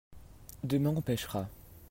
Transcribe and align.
demain 0.63 0.89
on 0.97 1.01
pêchera. 1.03 1.47